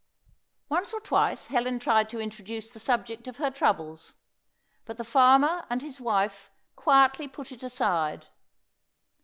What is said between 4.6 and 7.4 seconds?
but the farmer and his wife quietly